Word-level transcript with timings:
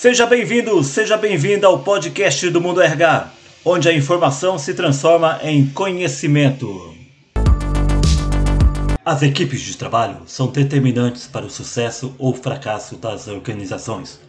Seja 0.00 0.26
bem-vindo, 0.26 0.80
seja 0.84 1.16
bem-vinda 1.16 1.66
ao 1.66 1.80
podcast 1.80 2.48
do 2.50 2.60
Mundo 2.60 2.80
RH, 2.80 3.32
onde 3.64 3.88
a 3.88 3.92
informação 3.92 4.56
se 4.56 4.72
transforma 4.72 5.40
em 5.42 5.66
conhecimento. 5.70 6.94
As 9.04 9.22
equipes 9.22 9.60
de 9.60 9.76
trabalho 9.76 10.18
são 10.24 10.52
determinantes 10.52 11.26
para 11.26 11.44
o 11.44 11.50
sucesso 11.50 12.14
ou 12.16 12.32
fracasso 12.32 12.94
das 12.94 13.26
organizações. 13.26 14.20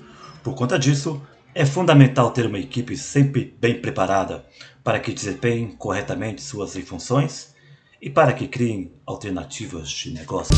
Por 0.43 0.55
conta 0.55 0.79
disso, 0.79 1.21
é 1.53 1.67
fundamental 1.67 2.31
ter 2.31 2.47
uma 2.47 2.57
equipe 2.57 2.97
sempre 2.97 3.55
bem 3.61 3.79
preparada 3.79 4.43
para 4.83 4.99
que 4.99 5.13
desempenhem 5.13 5.67
corretamente 5.67 6.41
suas 6.41 6.75
funções 6.77 7.53
e 8.01 8.09
para 8.09 8.33
que 8.33 8.47
criem 8.47 8.91
alternativas 9.05 9.87
de 9.91 10.09
negócio. 10.09 10.55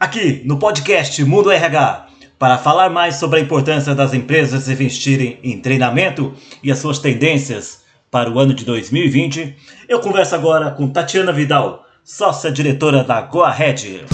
Aqui 0.00 0.42
no 0.44 0.58
podcast 0.58 1.24
Mundo 1.24 1.52
RH, 1.52 2.13
para 2.44 2.58
falar 2.58 2.90
mais 2.90 3.16
sobre 3.16 3.40
a 3.40 3.42
importância 3.42 3.94
das 3.94 4.12
empresas 4.12 4.68
investirem 4.68 5.40
em 5.42 5.58
treinamento 5.58 6.36
e 6.62 6.70
as 6.70 6.78
suas 6.78 6.98
tendências 6.98 7.82
para 8.10 8.30
o 8.30 8.38
ano 8.38 8.52
de 8.52 8.66
2020, 8.66 9.56
eu 9.88 9.98
converso 9.98 10.34
agora 10.34 10.70
com 10.70 10.86
Tatiana 10.92 11.32
Vidal, 11.32 11.86
sócia 12.04 12.52
diretora 12.52 13.02
da 13.02 13.22
GoAhead. 13.22 14.04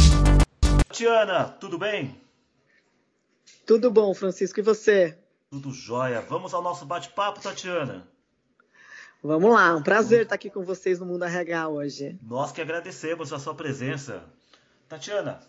Tatiana, 0.87 1.47
tudo 1.59 1.77
bem? 1.77 2.15
Tudo 3.67 3.91
bom, 3.91 4.15
Francisco, 4.15 4.61
e 4.61 4.63
você? 4.63 5.19
Tudo 5.51 5.73
jóia. 5.73 6.21
Vamos 6.21 6.55
ao 6.55 6.63
nosso 6.63 6.87
bate-papo, 6.87 7.41
Tatiana. 7.41 8.07
Vamos 9.25 9.53
lá, 9.53 9.75
um 9.75 9.83
prazer 9.83 10.23
estar 10.23 10.37
aqui 10.37 10.49
com 10.49 10.63
vocês 10.63 11.01
no 11.01 11.07
Mundo 11.07 11.25
RH 11.25 11.69
hoje. 11.69 12.17
Nós 12.23 12.53
que 12.53 12.61
agradecemos 12.61 13.33
a 13.33 13.41
sua 13.41 13.57
presença. 13.57 14.23
Tatiana, 14.89 15.41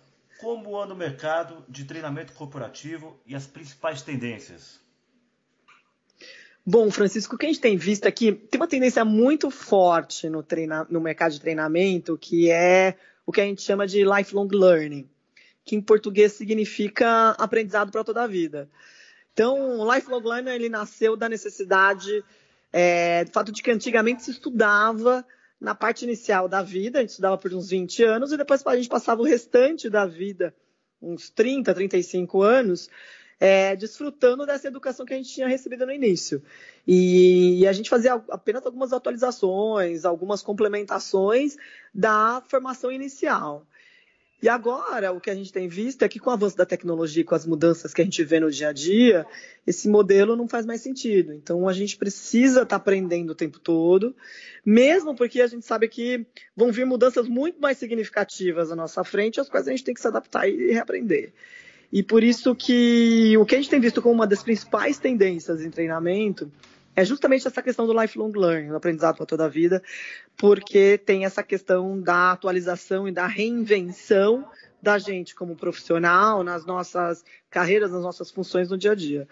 como 0.42 0.76
anda 0.76 0.94
o 0.94 0.98
mercado 0.98 1.64
de 1.70 1.86
treinamento 1.86 2.34
corporativo 2.34 3.16
e 3.28 3.36
as 3.36 3.46
principais 3.46 4.02
tendências? 4.02 4.82
Bom, 6.66 6.90
Francisco, 6.90 7.36
o 7.36 7.38
que 7.38 7.46
a 7.46 7.50
gente 7.50 7.62
tem 7.62 7.78
visto 7.78 8.08
aqui, 8.08 8.32
tem 8.32 8.60
uma 8.60 8.68
tendência 8.68 9.06
muito 9.06 9.52
forte 9.52 10.28
no, 10.30 10.42
treina, 10.42 10.86
no 10.90 11.00
mercado 11.00 11.32
de 11.32 11.40
treinamento, 11.40 12.18
que 12.18 12.50
é 12.50 12.96
o 13.26 13.32
que 13.32 13.40
a 13.40 13.46
gente 13.46 13.62
chama 13.62 13.86
de 13.86 14.04
lifelong 14.04 14.48
learning, 14.52 15.08
que 15.64 15.76
em 15.76 15.82
português 15.82 16.34
significa 16.34 17.32
aprendizado 17.32 17.92
para 17.92 18.04
toda 18.04 18.24
a 18.24 18.28
vida. 18.28 18.68
Então, 19.34 19.80
o 19.80 19.94
lifelong 19.94 20.24
learning 20.24 20.52
ele 20.52 20.70
nasceu 20.70 21.16
da 21.16 21.30
necessidade 21.30 22.24
é, 22.74 23.26
do 23.26 23.32
fato 23.32 23.52
de 23.52 23.62
que 23.62 23.72
antigamente 23.72 24.24
se 24.24 24.32
estudava 24.32 25.26
na 25.62 25.76
parte 25.76 26.04
inicial 26.04 26.50
da 26.50 26.64
vida, 26.64 26.98
a 26.98 27.02
gente 27.02 27.12
estudava 27.12 27.38
por 27.38 27.54
uns 27.54 27.70
20 27.70 28.04
anos, 28.04 28.32
e 28.32 28.38
depois 28.38 28.66
a 28.66 28.76
gente 28.76 28.90
passava 28.90 29.22
o 29.22 29.26
restante 29.26 29.92
da 29.92 30.08
vida, 30.08 30.56
uns 31.00 31.30
30, 31.30 31.72
35 31.72 32.42
anos, 32.42 32.90
é, 33.40 33.76
desfrutando 33.76 34.46
dessa 34.46 34.68
educação 34.68 35.06
que 35.06 35.14
a 35.14 35.18
gente 35.18 35.30
tinha 35.30 35.48
recebido 35.48 35.86
no 35.86 35.92
início. 35.92 36.42
E, 36.88 37.60
e, 37.60 37.68
a 37.68 37.74
gente 37.74 37.90
fazia 37.90 38.14
apenas 38.30 38.66
algumas 38.66 38.92
atualizações, 38.92 40.04
algumas 40.04 40.42
complementações 40.42 41.58
da 41.94 42.42
formação 42.48 42.92
inicial. 42.92 43.66
E 44.42 44.50
agora, 44.50 45.12
o 45.12 45.22
que 45.22 45.30
a 45.30 45.36
gente 45.36 45.54
tem 45.54 45.68
visto 45.68 46.02
é 46.04 46.10
que 46.10 46.20
com 46.20 46.32
o 46.32 46.34
avanço 46.34 46.58
da 46.58 46.66
tecnologia, 46.66 47.24
com 47.24 47.36
as 47.36 47.46
mudanças 47.46 47.94
que 47.94 48.02
a 48.02 48.04
gente 48.04 48.24
vê 48.24 48.40
no 48.40 48.50
dia 48.50 48.70
a 48.70 48.74
dia, 48.74 49.24
esse 49.68 49.88
modelo 49.88 50.36
não 50.36 50.48
faz 50.48 50.66
mais 50.66 50.82
sentido. 50.82 51.32
Então, 51.32 51.68
a 51.68 51.74
gente 51.74 51.96
precisa 51.96 52.64
estar 52.64 52.66
tá 52.66 52.76
aprendendo 52.78 53.30
o 53.30 53.36
tempo 53.36 53.60
todo, 53.60 54.16
mesmo 54.66 55.16
porque 55.16 55.42
a 55.42 55.48
gente 55.48 55.64
sabe 55.64 55.88
que 55.88 56.26
vão 56.56 56.72
vir 56.72 56.88
mudanças 56.88 57.28
muito 57.28 57.62
mais 57.62 57.78
significativas 57.78 58.72
à 58.72 58.76
nossa 58.76 59.04
frente, 59.04 59.40
às 59.40 59.48
quais 59.48 59.68
a 59.68 59.72
gente 59.72 59.84
tem 59.84 59.94
que 59.94 60.02
se 60.02 60.08
adaptar 60.08 60.50
e 60.50 60.72
reaprender. 60.72 61.34
E 61.94 62.02
por 62.02 62.24
isso 62.24 62.56
que 62.56 63.38
o 63.38 63.46
que 63.46 63.54
a 63.54 63.58
gente 63.60 63.70
tem 63.70 63.80
visto 63.80 64.02
como 64.02 64.16
uma 64.16 64.26
das 64.26 64.42
principais 64.42 64.98
tendências 64.98 65.62
em 65.62 65.70
treinamento 65.70 66.52
é 66.96 67.06
justamente 67.06 67.48
essa 67.48 67.62
questão 67.62 67.86
do 67.86 68.00
lifelong 68.00 68.32
learning, 68.32 68.70
do 68.70 68.76
aprendizado 68.76 69.18
para 69.18 69.26
toda 69.26 69.46
a 69.46 69.50
vida, 69.50 69.82
porque 70.38 70.98
tem 70.98 71.26
essa 71.26 71.42
questão 71.42 72.00
da 72.02 72.32
atualização 72.32 73.08
e 73.08 73.12
da 73.12 73.28
reinvenção 73.28 74.48
da 74.82 74.98
gente 74.98 75.36
como 75.36 75.56
profissional 75.56 76.44
nas 76.44 76.66
nossas 76.66 77.24
carreiras, 77.50 77.92
nas 77.92 78.02
nossas 78.02 78.32
funções 78.32 78.70
no 78.70 78.78
dia 78.78 78.92
a 78.92 78.96
dia. 78.96 79.28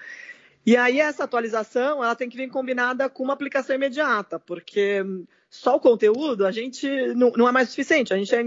E 0.66 0.78
aí 0.78 1.00
essa 1.00 1.24
atualização, 1.24 2.04
ela 2.04 2.16
tem 2.16 2.30
que 2.30 2.38
vir 2.38 2.50
combinada 2.50 3.10
com 3.10 3.24
uma 3.24 3.34
aplicação 3.34 3.76
imediata, 3.76 4.40
porque 4.40 5.04
só 5.50 5.76
o 5.76 5.80
conteúdo 5.80 6.46
a 6.46 6.52
gente 6.52 6.88
não, 7.16 7.32
não 7.32 7.48
é 7.48 7.52
mais 7.52 7.70
suficiente. 7.70 8.14
A 8.14 8.18
gente, 8.18 8.36
é, 8.36 8.44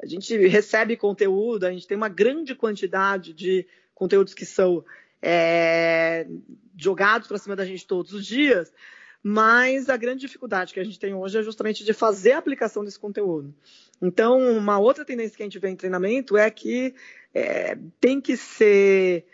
a 0.00 0.06
gente 0.06 0.36
recebe 0.46 0.96
conteúdo, 0.96 1.64
a 1.64 1.72
gente 1.72 1.86
tem 1.86 1.96
uma 1.96 2.08
grande 2.08 2.54
quantidade 2.54 3.32
de 3.32 3.66
conteúdos 3.94 4.34
que 4.34 4.46
são 4.46 4.84
é, 5.28 6.24
jogados 6.76 7.26
para 7.26 7.36
cima 7.36 7.56
da 7.56 7.64
gente 7.64 7.84
todos 7.84 8.12
os 8.12 8.24
dias, 8.24 8.72
mas 9.20 9.90
a 9.90 9.96
grande 9.96 10.20
dificuldade 10.20 10.72
que 10.72 10.78
a 10.78 10.84
gente 10.84 11.00
tem 11.00 11.14
hoje 11.14 11.36
é 11.36 11.42
justamente 11.42 11.84
de 11.84 11.92
fazer 11.92 12.32
a 12.32 12.38
aplicação 12.38 12.84
desse 12.84 12.98
conteúdo. 12.98 13.52
Então, 14.00 14.38
uma 14.56 14.78
outra 14.78 15.04
tendência 15.04 15.36
que 15.36 15.42
a 15.42 15.46
gente 15.46 15.58
vê 15.58 15.68
em 15.68 15.74
treinamento 15.74 16.36
é 16.36 16.48
que 16.48 16.94
é, 17.34 17.76
tem 18.00 18.20
que 18.20 18.36
ser, 18.36 19.26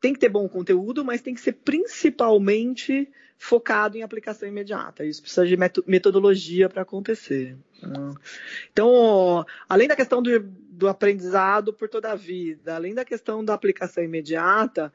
tem 0.00 0.14
que 0.14 0.18
ter 0.18 0.30
bom 0.30 0.48
conteúdo, 0.48 1.04
mas 1.04 1.20
tem 1.20 1.34
que 1.34 1.40
ser 1.42 1.52
principalmente 1.52 3.06
focado 3.36 3.98
em 3.98 4.02
aplicação 4.02 4.48
imediata. 4.48 5.04
Isso 5.04 5.20
precisa 5.20 5.46
de 5.46 5.58
metodologia 5.86 6.70
para 6.70 6.80
acontecer. 6.80 7.58
Então, 8.72 9.44
além 9.68 9.86
da 9.86 9.94
questão 9.94 10.22
do, 10.22 10.40
do 10.40 10.88
aprendizado 10.88 11.74
por 11.74 11.90
toda 11.90 12.10
a 12.10 12.16
vida, 12.16 12.74
além 12.74 12.94
da 12.94 13.04
questão 13.04 13.44
da 13.44 13.52
aplicação 13.52 14.02
imediata, 14.02 14.90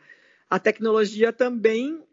a 0.52 0.60
tecnologia 0.60 1.32
também 1.32 2.04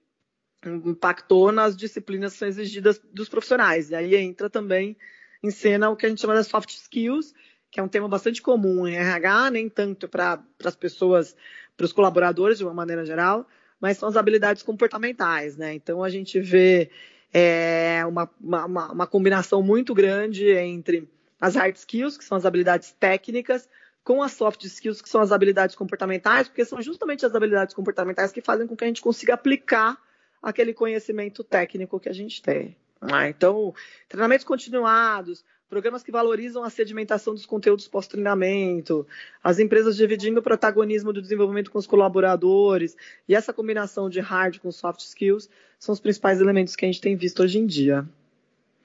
impactou 0.64 1.50
nas 1.50 1.76
disciplinas 1.76 2.34
que 2.34 2.38
são 2.38 2.46
exigidas 2.46 3.00
dos 3.12 3.28
profissionais. 3.28 3.90
E 3.90 3.96
aí 3.96 4.14
entra 4.14 4.48
também 4.48 4.96
em 5.42 5.50
cena 5.50 5.90
o 5.90 5.96
que 5.96 6.06
a 6.06 6.08
gente 6.08 6.20
chama 6.20 6.40
de 6.40 6.44
soft 6.44 6.70
skills, 6.70 7.34
que 7.68 7.80
é 7.80 7.82
um 7.82 7.88
tema 7.88 8.06
bastante 8.06 8.40
comum 8.40 8.86
em 8.86 8.94
RH, 8.94 9.50
nem 9.50 9.68
tanto 9.68 10.08
para 10.08 10.40
as 10.64 10.76
pessoas, 10.76 11.34
para 11.76 11.84
os 11.84 11.92
colaboradores 11.92 12.58
de 12.58 12.64
uma 12.64 12.72
maneira 12.72 13.04
geral, 13.04 13.44
mas 13.80 13.98
são 13.98 14.08
as 14.08 14.16
habilidades 14.16 14.62
comportamentais, 14.62 15.56
né? 15.56 15.74
Então 15.74 16.04
a 16.04 16.08
gente 16.08 16.40
vê 16.40 16.92
é, 17.34 18.06
uma, 18.06 18.30
uma, 18.40 18.92
uma 18.92 19.06
combinação 19.08 19.64
muito 19.64 19.92
grande 19.92 20.48
entre 20.48 21.08
as 21.40 21.56
hard 21.56 21.74
skills, 21.74 22.16
que 22.16 22.24
são 22.24 22.38
as 22.38 22.46
habilidades 22.46 22.92
técnicas, 22.92 23.68
com 24.08 24.22
as 24.22 24.32
soft 24.32 24.64
skills, 24.64 25.02
que 25.02 25.08
são 25.10 25.20
as 25.20 25.30
habilidades 25.30 25.76
comportamentais, 25.76 26.48
porque 26.48 26.64
são 26.64 26.80
justamente 26.80 27.26
as 27.26 27.34
habilidades 27.34 27.74
comportamentais 27.74 28.32
que 28.32 28.40
fazem 28.40 28.66
com 28.66 28.74
que 28.74 28.82
a 28.82 28.86
gente 28.86 29.02
consiga 29.02 29.34
aplicar 29.34 29.98
aquele 30.42 30.72
conhecimento 30.72 31.44
técnico 31.44 32.00
que 32.00 32.08
a 32.08 32.12
gente 32.14 32.40
tem. 32.40 32.74
Né? 33.02 33.28
Então, 33.28 33.74
treinamentos 34.08 34.46
continuados, 34.46 35.44
programas 35.68 36.02
que 36.02 36.10
valorizam 36.10 36.64
a 36.64 36.70
sedimentação 36.70 37.34
dos 37.34 37.44
conteúdos 37.44 37.86
pós-treinamento, 37.86 39.06
as 39.44 39.58
empresas 39.58 39.94
dividindo 39.94 40.40
o 40.40 40.42
protagonismo 40.42 41.12
do 41.12 41.20
desenvolvimento 41.20 41.70
com 41.70 41.78
os 41.78 41.86
colaboradores, 41.86 42.96
e 43.28 43.34
essa 43.34 43.52
combinação 43.52 44.08
de 44.08 44.20
hard 44.20 44.58
com 44.58 44.72
soft 44.72 45.00
skills 45.00 45.50
são 45.78 45.92
os 45.92 46.00
principais 46.00 46.40
elementos 46.40 46.74
que 46.74 46.86
a 46.86 46.88
gente 46.88 47.02
tem 47.02 47.14
visto 47.14 47.42
hoje 47.42 47.58
em 47.58 47.66
dia. 47.66 48.08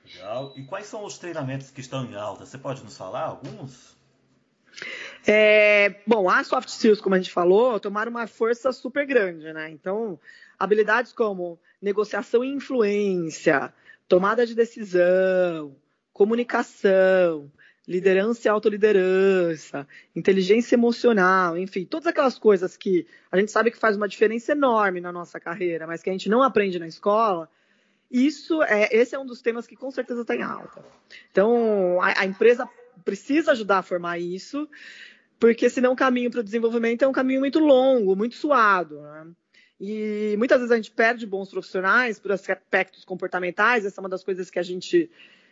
Legal. 0.05 0.51
E 0.57 0.63
quais 0.63 0.87
são 0.87 1.05
os 1.05 1.17
treinamentos 1.17 1.71
que 1.71 1.79
estão 1.79 2.03
em 2.03 2.13
alta? 2.13 2.45
Você 2.45 2.57
pode 2.57 2.83
nos 2.83 2.97
falar 2.97 3.21
alguns? 3.21 3.93
É, 5.25 5.95
bom, 6.05 6.29
as 6.29 6.47
soft 6.47 6.67
skills, 6.67 6.99
como 6.99 7.15
a 7.15 7.17
gente 7.17 7.31
falou, 7.31 7.79
tomaram 7.79 8.11
uma 8.11 8.27
força 8.27 8.71
super 8.71 9.05
grande, 9.05 9.53
né? 9.53 9.69
Então, 9.69 10.19
habilidades 10.59 11.13
como 11.13 11.59
negociação 11.81 12.43
e 12.43 12.49
influência, 12.49 13.73
tomada 14.07 14.45
de 14.45 14.53
decisão, 14.53 15.75
comunicação, 16.11 17.49
liderança 17.87 18.47
e 18.47 18.49
autoliderança, 18.49 19.87
inteligência 20.15 20.75
emocional, 20.75 21.57
enfim, 21.57 21.85
todas 21.85 22.07
aquelas 22.07 22.37
coisas 22.37 22.77
que 22.77 23.05
a 23.31 23.37
gente 23.37 23.51
sabe 23.51 23.71
que 23.71 23.77
faz 23.77 23.97
uma 23.97 24.07
diferença 24.07 24.51
enorme 24.53 25.01
na 25.01 25.11
nossa 25.11 25.39
carreira, 25.39 25.87
mas 25.87 26.01
que 26.01 26.09
a 26.09 26.13
gente 26.13 26.29
não 26.29 26.41
aprende 26.41 26.79
na 26.79 26.87
escola. 26.87 27.49
Isso 28.09 28.61
é, 28.63 28.89
esse 28.91 29.15
é 29.15 29.19
um 29.19 29.25
dos 29.25 29.41
temas 29.41 29.65
que 29.67 29.75
com 29.75 29.89
certeza 29.89 30.21
está 30.21 30.35
em 30.35 30.43
alta. 30.43 30.83
Então, 31.31 31.99
a, 32.01 32.21
a 32.21 32.25
empresa 32.25 32.69
precisa 33.03 33.51
ajudar 33.51 33.79
a 33.79 33.83
formar 33.83 34.19
isso, 34.19 34.69
porque 35.39 35.69
senão 35.69 35.93
o 35.93 35.95
caminho 35.95 36.31
para 36.31 36.39
o 36.39 36.43
desenvolvimento 36.43 37.03
é 37.03 37.07
um 37.07 37.11
caminho 37.11 37.39
muito 37.39 37.59
longo, 37.59 38.15
muito 38.15 38.35
suado. 38.35 39.01
Né? 39.01 39.27
E 39.79 40.35
muitas 40.37 40.59
vezes 40.59 40.71
a 40.71 40.75
gente 40.75 40.91
perde 40.91 41.25
bons 41.25 41.49
profissionais 41.49 42.19
por 42.19 42.31
aspectos 42.31 43.03
comportamentais, 43.03 43.85
essa 43.85 43.99
é 43.99 44.01
uma 44.01 44.09
das 44.09 44.23
coisas 44.23 44.49
que 44.49 44.59
a 44.59 44.63
gente 44.63 45.09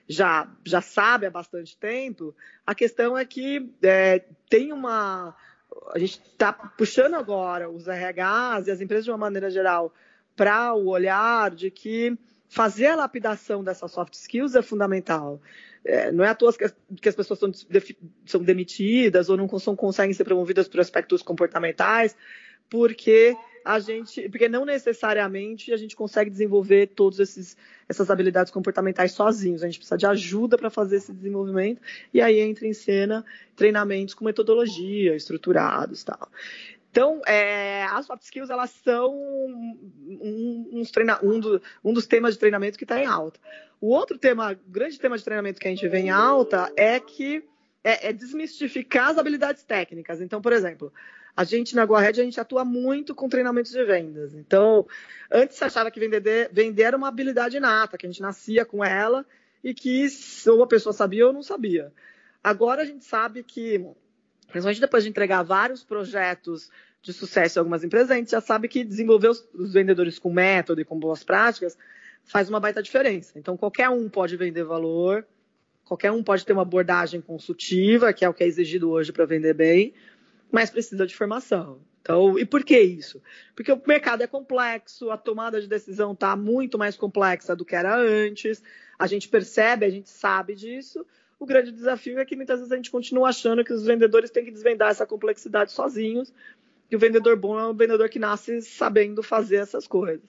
já, 0.07 0.47
já 0.63 0.81
sabe 0.81 1.25
há 1.25 1.29
bastante 1.29 1.77
tempo. 1.77 2.35
A 2.65 2.75
questão 2.75 3.17
é 3.17 3.25
que 3.25 3.69
é, 3.81 4.23
tem 4.49 4.71
uma. 4.71 5.35
A 5.93 5.99
gente 5.99 6.21
está 6.21 6.51
puxando 6.51 7.15
agora 7.15 7.69
os 7.69 7.87
RHs 7.87 8.67
e 8.67 8.71
as 8.71 8.81
empresas 8.81 9.05
de 9.05 9.11
uma 9.11 9.17
maneira 9.17 9.49
geral 9.49 9.93
para 10.35 10.73
o 10.73 10.87
olhar 10.87 11.51
de 11.51 11.71
que 11.71 12.17
fazer 12.49 12.87
a 12.87 12.95
lapidação 12.95 13.63
dessas 13.63 13.91
soft 13.91 14.13
skills 14.13 14.55
é 14.55 14.61
fundamental. 14.61 15.41
É, 15.83 16.11
não 16.11 16.23
é 16.23 16.29
à 16.29 16.35
toa 16.35 16.53
que 16.53 16.63
as, 16.63 16.75
que 17.01 17.09
as 17.09 17.15
pessoas 17.15 17.39
são, 17.39 17.51
são, 18.25 18.43
demitidas 18.43 19.29
ou 19.29 19.37
não 19.37 19.47
são, 19.59 19.75
conseguem 19.75 20.13
ser 20.13 20.23
promovidas 20.23 20.67
por 20.67 20.79
aspectos 20.79 21.23
comportamentais, 21.23 22.15
porque 22.69 23.35
a 23.63 23.79
gente, 23.79 24.27
porque 24.29 24.49
não 24.49 24.65
necessariamente 24.65 25.71
a 25.73 25.77
gente 25.77 25.95
consegue 25.95 26.29
desenvolver 26.29 26.87
todas 26.87 27.55
essas 27.87 28.09
habilidades 28.09 28.51
comportamentais 28.51 29.11
sozinhos. 29.11 29.63
A 29.63 29.67
gente 29.67 29.77
precisa 29.77 29.97
de 29.97 30.05
ajuda 30.05 30.57
para 30.57 30.69
fazer 30.69 30.97
esse 30.97 31.13
desenvolvimento 31.13 31.81
e 32.13 32.21
aí 32.21 32.39
entra 32.39 32.67
em 32.67 32.73
cena 32.73 33.25
treinamentos 33.55 34.13
com 34.13 34.25
metodologia, 34.25 35.15
estruturados, 35.15 36.03
tal. 36.03 36.29
Então, 36.91 37.21
é, 37.25 37.83
as 37.85 38.05
soft 38.05 38.23
skills 38.23 38.49
elas 38.49 38.69
são 38.69 39.15
um, 39.15 40.83
treina, 40.91 41.19
um, 41.23 41.39
do, 41.39 41.61
um 41.83 41.93
dos 41.93 42.05
temas 42.05 42.33
de 42.33 42.39
treinamento 42.39 42.77
que 42.77 42.83
está 42.83 43.01
em 43.01 43.05
alta. 43.05 43.39
O 43.79 43.87
outro 43.87 44.17
tema, 44.17 44.59
grande 44.67 44.99
tema 44.99 45.17
de 45.17 45.23
treinamento 45.23 45.59
que 45.59 45.67
a 45.67 45.71
gente 45.71 45.87
vê 45.87 45.99
em 45.99 46.09
alta 46.09 46.71
é 46.75 46.99
que 46.99 47.43
é, 47.81 48.09
é 48.09 48.13
desmistificar 48.13 49.09
as 49.09 49.17
habilidades 49.17 49.63
técnicas. 49.63 50.19
Então, 50.19 50.41
por 50.41 50.51
exemplo, 50.51 50.93
a 51.35 51.45
gente 51.45 51.75
na 51.75 51.85
GoAhead, 51.85 52.19
a 52.19 52.23
gente 52.25 52.39
atua 52.39 52.65
muito 52.65 53.15
com 53.15 53.29
treinamentos 53.29 53.71
de 53.71 53.83
vendas. 53.85 54.35
Então, 54.35 54.85
antes 55.31 55.57
você 55.57 55.63
achava 55.63 55.89
que 55.89 55.99
vender, 55.99 56.49
vender 56.51 56.83
era 56.83 56.97
uma 56.97 57.07
habilidade 57.07 57.55
inata, 57.55 57.97
que 57.97 58.05
a 58.05 58.09
gente 58.09 58.21
nascia 58.21 58.65
com 58.65 58.83
ela 58.83 59.25
e 59.63 59.73
que 59.73 60.07
ou 60.47 60.61
a 60.61 60.67
pessoa 60.67 60.91
sabia 60.91 61.27
ou 61.27 61.33
não 61.33 61.41
sabia. 61.41 61.93
Agora 62.43 62.81
a 62.81 62.85
gente 62.85 63.05
sabe 63.05 63.43
que, 63.43 63.83
principalmente 64.51 64.81
depois 64.81 65.03
de 65.03 65.09
entregar 65.09 65.41
vários 65.43 65.83
projetos 65.83 66.69
de 67.01 67.11
sucesso 67.11 67.57
em 67.57 67.59
algumas 67.59 67.83
empresas, 67.83 68.11
a 68.11 68.15
gente 68.15 68.31
já 68.31 68.41
sabe 68.41 68.67
que 68.67 68.83
desenvolver 68.83 69.29
os, 69.29 69.47
os 69.53 69.73
vendedores 69.73 70.19
com 70.19 70.31
método 70.31 70.81
e 70.81 70.85
com 70.85 70.99
boas 70.99 71.23
práticas 71.23 71.77
faz 72.23 72.49
uma 72.49 72.59
baita 72.59 72.83
diferença. 72.83 73.39
Então, 73.39 73.57
qualquer 73.57 73.89
um 73.89 74.07
pode 74.07 74.37
vender 74.37 74.63
valor, 74.63 75.25
qualquer 75.83 76.11
um 76.11 76.23
pode 76.23 76.45
ter 76.45 76.53
uma 76.53 76.61
abordagem 76.61 77.19
consultiva, 77.21 78.13
que 78.13 78.23
é 78.23 78.29
o 78.29 78.33
que 78.33 78.43
é 78.43 78.47
exigido 78.47 78.91
hoje 78.91 79.11
para 79.11 79.25
vender 79.25 79.53
bem, 79.53 79.93
mas 80.51 80.69
precisa 80.69 81.07
de 81.07 81.15
formação. 81.15 81.79
Então, 82.01 82.37
e 82.37 82.45
por 82.45 82.63
que 82.63 82.79
isso? 82.79 83.21
Porque 83.55 83.71
o 83.71 83.81
mercado 83.85 84.23
é 84.23 84.27
complexo, 84.27 85.11
a 85.11 85.17
tomada 85.17 85.61
de 85.61 85.67
decisão 85.67 86.13
está 86.13 86.35
muito 86.35 86.77
mais 86.77 86.97
complexa 86.97 87.55
do 87.55 87.63
que 87.63 87.75
era 87.75 87.95
antes, 87.95 88.61
a 88.97 89.07
gente 89.07 89.29
percebe, 89.29 89.85
a 89.85 89.89
gente 89.89 90.09
sabe 90.09 90.55
disso. 90.55 91.05
O 91.41 91.45
grande 91.47 91.71
desafio 91.71 92.19
é 92.19 92.23
que 92.23 92.35
muitas 92.35 92.59
vezes 92.59 92.71
a 92.71 92.75
gente 92.75 92.91
continua 92.91 93.29
achando 93.29 93.65
que 93.65 93.73
os 93.73 93.83
vendedores 93.83 94.29
têm 94.29 94.45
que 94.45 94.51
desvendar 94.51 94.91
essa 94.91 95.07
complexidade 95.07 95.71
sozinhos, 95.71 96.31
que 96.87 96.95
o 96.95 96.99
vendedor 96.99 97.35
bom 97.35 97.59
é 97.59 97.65
um 97.65 97.73
vendedor 97.73 98.07
que 98.09 98.19
nasce 98.19 98.61
sabendo 98.61 99.23
fazer 99.23 99.55
essas 99.55 99.87
coisas. 99.87 100.21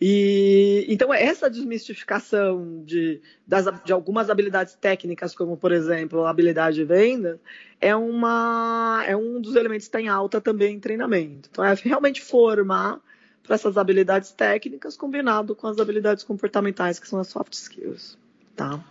E 0.00 0.84
então 0.88 1.14
essa 1.14 1.48
desmistificação 1.48 2.82
de, 2.84 3.22
das, 3.46 3.66
de 3.84 3.92
algumas 3.92 4.28
habilidades 4.30 4.74
técnicas, 4.74 5.32
como 5.32 5.56
por 5.56 5.70
exemplo 5.70 6.24
a 6.24 6.30
habilidade 6.30 6.74
de 6.74 6.84
venda, 6.84 7.40
é, 7.80 7.94
uma, 7.94 9.04
é 9.06 9.16
um 9.16 9.40
dos 9.40 9.54
elementos 9.54 9.86
que 9.86 9.90
está 9.90 10.00
em 10.00 10.08
alta 10.08 10.40
também 10.40 10.74
em 10.74 10.80
treinamento. 10.80 11.50
Então 11.52 11.64
é 11.64 11.72
realmente 11.74 12.20
formar 12.20 13.00
para 13.44 13.54
essas 13.54 13.78
habilidades 13.78 14.32
técnicas 14.32 14.96
combinado 14.96 15.54
com 15.54 15.68
as 15.68 15.78
habilidades 15.78 16.24
comportamentais, 16.24 16.98
que 16.98 17.06
são 17.06 17.20
as 17.20 17.28
soft 17.28 17.52
skills. 17.52 18.18
Tá? 18.56 18.84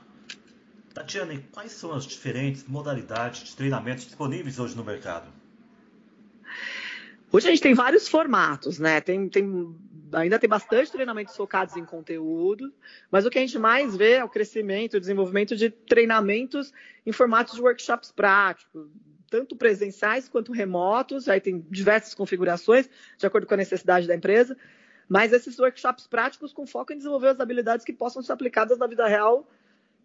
Tatiana, 0.94 1.42
quais 1.52 1.72
são 1.72 1.94
as 1.94 2.06
diferentes 2.06 2.66
modalidades 2.68 3.44
de 3.44 3.56
treinamento 3.56 4.06
disponíveis 4.06 4.60
hoje 4.60 4.76
no 4.76 4.84
mercado? 4.84 5.28
Hoje 7.32 7.48
a 7.48 7.52
gente 7.52 7.62
tem 7.62 7.74
vários 7.74 8.10
formatos, 8.10 8.78
né? 8.78 9.00
Tem, 9.00 9.30
tem 9.30 9.74
ainda 10.14 10.38
tem 10.38 10.50
bastante 10.50 10.92
treinamentos 10.92 11.36
focados 11.36 11.78
em 11.78 11.86
conteúdo, 11.86 12.74
mas 13.10 13.26
o 13.26 13.30
que 13.30 13.38
a 13.38 13.42
gente 13.42 13.58
mais 13.58 13.96
vê 13.96 14.14
é 14.14 14.24
o 14.24 14.28
crescimento, 14.28 14.98
o 14.98 15.00
desenvolvimento 15.00 15.56
de 15.56 15.70
treinamentos 15.70 16.74
em 17.06 17.14
formatos 17.14 17.56
de 17.56 17.62
workshops 17.62 18.12
práticos, 18.12 18.90
tanto 19.30 19.56
presenciais 19.56 20.28
quanto 20.28 20.52
remotos, 20.52 21.30
aí 21.30 21.40
tem 21.40 21.66
diversas 21.70 22.14
configurações, 22.14 22.90
de 23.18 23.26
acordo 23.26 23.48
com 23.48 23.54
a 23.54 23.58
necessidade 23.58 24.06
da 24.06 24.16
empresa, 24.16 24.58
mas 25.08 25.32
esses 25.32 25.58
workshops 25.58 26.08
práticos 26.08 26.52
com 26.52 26.68
foco 26.68 26.92
em 26.92 26.98
desenvolver 26.98 27.30
as 27.30 27.40
habilidades 27.40 27.86
que 27.86 27.94
possam 27.94 28.22
ser 28.22 28.34
aplicadas 28.34 28.78
na 28.78 28.88
vida 28.88 29.08
real 29.08 29.48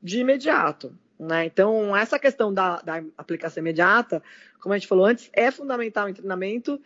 de 0.03 0.21
imediato. 0.21 0.97
Né? 1.19 1.47
Então, 1.47 1.97
essa 1.97 2.19
questão 2.19 2.53
da, 2.53 2.81
da 2.83 3.03
aplicação 3.17 3.61
imediata, 3.61 4.23
como 4.61 4.75
a 4.75 4.79
gente 4.79 4.89
falou 4.89 5.07
antes, 5.07 5.31
é 5.33 5.51
fundamental 5.51 6.09
em 6.09 6.15
treinamento 6.15 6.81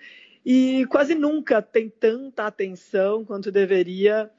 e 0.44 0.86
quase 0.86 1.14
nunca 1.14 1.60
tem 1.60 1.88
tanta 1.88 2.46
atenção 2.46 3.24
quanto 3.24 3.50
deveria, 3.50 4.30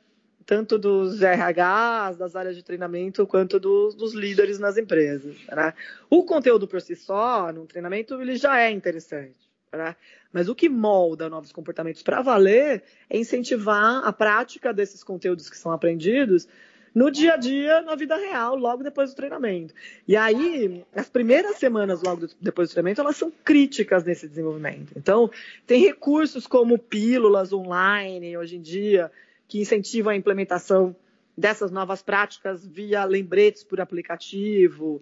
tanto 0.45 0.77
dos 0.77 1.21
RHs, 1.21 2.17
das 2.17 2.35
áreas 2.35 2.55
de 2.55 2.63
treinamento, 2.63 3.27
quanto 3.27 3.59
dos, 3.59 3.93
dos 3.93 4.13
líderes 4.13 4.57
nas 4.57 4.77
empresas. 4.77 5.35
Né? 5.47 5.73
O 6.09 6.23
conteúdo 6.23 6.67
por 6.67 6.81
si 6.81 6.95
só, 6.95 7.51
no 7.51 7.65
treinamento, 7.65 8.19
ele 8.21 8.35
já 8.35 8.59
é 8.59 8.71
interessante. 8.71 9.51
Né? 9.71 9.95
Mas 10.31 10.49
o 10.49 10.55
que 10.55 10.67
molda 10.67 11.29
novos 11.29 11.51
comportamentos 11.51 12.01
para 12.01 12.21
valer 12.21 12.83
é 13.09 13.17
incentivar 13.17 14.05
a 14.05 14.11
prática 14.11 14.73
desses 14.73 15.03
conteúdos 15.03 15.49
que 15.49 15.57
são 15.57 15.71
aprendidos 15.71 16.47
no 16.93 17.09
dia 17.09 17.33
a 17.33 17.37
dia, 17.37 17.81
na 17.81 17.95
vida 17.95 18.17
real, 18.17 18.55
logo 18.55 18.83
depois 18.83 19.11
do 19.11 19.15
treinamento. 19.15 19.73
E 20.07 20.15
aí, 20.15 20.83
as 20.93 21.09
primeiras 21.09 21.57
semanas 21.57 22.01
logo 22.01 22.27
depois 22.39 22.69
do 22.69 22.73
treinamento, 22.73 23.01
elas 23.01 23.15
são 23.15 23.31
críticas 23.43 24.03
nesse 24.03 24.27
desenvolvimento. 24.27 24.91
Então, 24.95 25.31
tem 25.65 25.81
recursos 25.81 26.45
como 26.45 26.77
pílulas 26.77 27.53
online, 27.53 28.37
hoje 28.37 28.57
em 28.57 28.61
dia, 28.61 29.11
que 29.47 29.61
incentivam 29.61 30.11
a 30.11 30.15
implementação 30.15 30.95
dessas 31.37 31.71
novas 31.71 32.01
práticas 32.01 32.67
via 32.67 33.05
lembretes 33.05 33.63
por 33.63 33.79
aplicativo. 33.79 35.01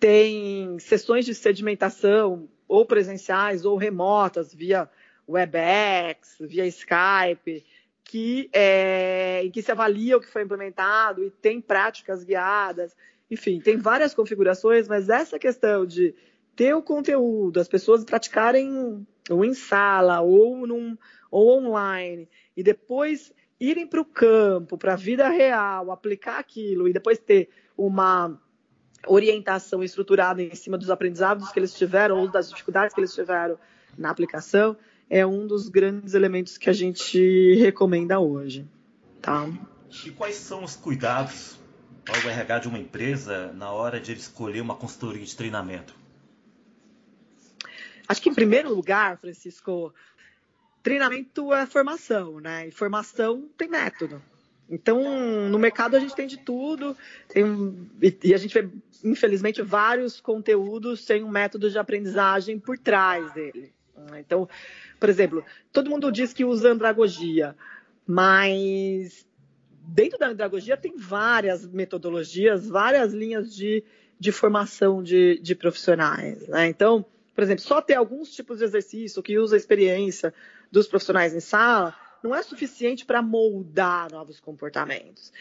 Tem 0.00 0.78
sessões 0.80 1.24
de 1.24 1.34
sedimentação, 1.34 2.48
ou 2.66 2.84
presenciais 2.84 3.64
ou 3.64 3.76
remotas, 3.76 4.52
via 4.52 4.88
WebEx, 5.26 6.36
via 6.40 6.66
Skype 6.66 7.64
que, 8.08 8.48
é, 8.54 9.42
em 9.44 9.50
que 9.50 9.60
se 9.60 9.70
avalia 9.70 10.16
o 10.16 10.20
que 10.20 10.32
foi 10.32 10.42
implementado 10.42 11.22
e 11.22 11.30
tem 11.30 11.60
práticas 11.60 12.24
guiadas. 12.24 12.96
Enfim, 13.30 13.60
tem 13.60 13.76
várias 13.76 14.14
configurações, 14.14 14.88
mas 14.88 15.10
essa 15.10 15.38
questão 15.38 15.84
de 15.84 16.14
ter 16.56 16.72
o 16.72 16.82
conteúdo, 16.82 17.60
as 17.60 17.68
pessoas 17.68 18.04
praticarem 18.04 19.06
ou 19.28 19.44
em 19.44 19.52
sala 19.52 20.22
ou, 20.22 20.66
num, 20.66 20.96
ou 21.30 21.58
online, 21.58 22.26
e 22.56 22.62
depois 22.62 23.30
irem 23.60 23.86
para 23.86 24.00
o 24.00 24.06
campo, 24.06 24.78
para 24.78 24.94
a 24.94 24.96
vida 24.96 25.28
real, 25.28 25.90
aplicar 25.90 26.38
aquilo 26.38 26.88
e 26.88 26.94
depois 26.94 27.18
ter 27.18 27.50
uma 27.76 28.40
orientação 29.06 29.82
estruturada 29.84 30.42
em 30.42 30.54
cima 30.54 30.78
dos 30.78 30.88
aprendizados 30.88 31.52
que 31.52 31.58
eles 31.58 31.74
tiveram 31.74 32.18
ou 32.18 32.26
das 32.26 32.48
dificuldades 32.48 32.94
que 32.94 33.00
eles 33.00 33.14
tiveram 33.14 33.58
na 33.98 34.08
aplicação, 34.08 34.74
é 35.10 35.26
um 35.26 35.46
dos 35.46 35.68
grandes 35.68 36.14
elementos 36.14 36.58
que 36.58 36.68
a 36.68 36.72
gente 36.72 37.54
recomenda 37.54 38.18
hoje. 38.18 38.66
Tá? 39.20 39.48
E 40.04 40.10
quais 40.10 40.36
são 40.36 40.64
os 40.64 40.76
cuidados 40.76 41.58
para 42.04 42.26
o 42.26 42.30
RH 42.30 42.58
de 42.60 42.68
uma 42.68 42.78
empresa 42.78 43.52
na 43.52 43.70
hora 43.70 44.00
de 44.00 44.12
escolher 44.12 44.60
uma 44.60 44.74
consultoria 44.74 45.24
de 45.24 45.36
treinamento? 45.36 45.94
Acho 48.06 48.22
que, 48.22 48.30
em 48.30 48.34
primeiro 48.34 48.74
lugar, 48.74 49.18
Francisco, 49.18 49.92
treinamento 50.82 51.52
é 51.52 51.66
formação, 51.66 52.40
né? 52.40 52.68
E 52.68 52.70
formação 52.70 53.48
tem 53.56 53.68
método. 53.68 54.22
Então, 54.70 55.02
no 55.48 55.58
mercado 55.58 55.96
a 55.96 56.00
gente 56.00 56.14
tem 56.14 56.26
de 56.26 56.36
tudo, 56.38 56.96
tem, 57.28 57.90
e 58.22 58.34
a 58.34 58.38
gente 58.38 58.52
vê, 58.52 58.68
infelizmente, 59.02 59.62
vários 59.62 60.20
conteúdos 60.20 61.04
sem 61.04 61.24
um 61.24 61.30
método 61.30 61.70
de 61.70 61.78
aprendizagem 61.78 62.58
por 62.58 62.78
trás 62.78 63.32
dele. 63.32 63.72
Então, 64.18 64.48
por 64.98 65.08
exemplo, 65.08 65.44
todo 65.72 65.90
mundo 65.90 66.10
diz 66.10 66.32
que 66.32 66.44
usa 66.44 66.70
andragogia, 66.70 67.56
mas 68.06 69.26
dentro 69.86 70.18
da 70.18 70.28
andragogia 70.28 70.76
tem 70.76 70.96
várias 70.96 71.66
metodologias, 71.66 72.68
várias 72.68 73.12
linhas 73.12 73.54
de, 73.54 73.84
de 74.18 74.32
formação 74.32 75.02
de, 75.02 75.38
de 75.40 75.54
profissionais. 75.54 76.46
Né? 76.48 76.68
Então, 76.68 77.04
por 77.34 77.42
exemplo, 77.42 77.62
só 77.62 77.80
ter 77.80 77.94
alguns 77.94 78.30
tipos 78.30 78.58
de 78.58 78.64
exercício 78.64 79.22
que 79.22 79.38
usa 79.38 79.56
a 79.56 79.58
experiência 79.58 80.34
dos 80.70 80.86
profissionais 80.86 81.34
em 81.34 81.40
sala 81.40 81.94
não 82.22 82.34
é 82.34 82.42
suficiente 82.42 83.04
para 83.04 83.22
moldar 83.22 84.10
novos 84.10 84.40
comportamentos. 84.40 85.32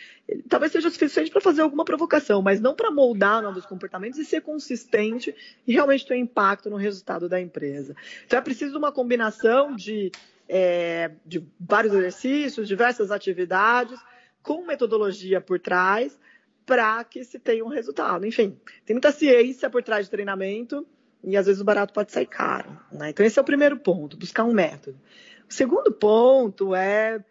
Talvez 0.48 0.72
seja 0.72 0.90
suficiente 0.90 1.32
para 1.32 1.42
fazer 1.42 1.62
alguma 1.62 1.84
provocação, 1.84 2.42
mas 2.42 2.60
não 2.60 2.76
para 2.76 2.92
moldar 2.92 3.42
novos 3.42 3.66
comportamentos 3.66 4.20
e 4.20 4.26
ser 4.26 4.42
consistente 4.42 5.36
e 5.66 5.74
realmente 5.74 6.06
ter 6.06 6.18
impacto 6.18 6.70
no 6.70 6.76
resultado 6.76 7.28
da 7.28 7.42
empresa. 7.42 7.96
Então 8.26 8.38
é 8.38 8.42
preciso 8.42 8.78
uma 8.78 8.92
combinação 8.92 9.76
de, 9.76 10.12
é, 10.48 11.12
de 11.26 11.44
vários 11.60 11.94
exercícios, 11.94 12.68
diversas 12.68 13.12
atividades, 13.12 14.00
com 14.44 14.66
metodologia 14.66 15.42
por 15.42 15.60
trás, 15.60 16.18
para 16.66 17.04
que 17.06 17.24
se 17.24 17.40
tenha 17.40 17.64
um 17.64 17.70
resultado. 17.70 18.26
Enfim, 18.26 18.60
tem 18.86 18.94
muita 18.94 19.12
ciência 19.12 19.70
por 19.70 19.82
trás 19.82 20.06
de 20.06 20.12
treinamento 20.12 20.86
e 21.24 21.36
às 21.36 21.46
vezes 21.46 21.62
o 21.62 21.66
barato 21.66 21.94
pode 21.94 22.12
sair 22.12 22.26
caro. 22.26 22.78
Né? 22.92 23.10
Então 23.10 23.26
esse 23.26 23.40
é 23.40 23.42
o 23.42 23.46
primeiro 23.46 23.78
ponto, 23.78 24.18
buscar 24.18 24.44
um 24.44 24.54
método. 24.54 25.00
O 25.50 25.54
segundo 25.54 25.92
ponto 25.92 26.76
é 26.76 27.24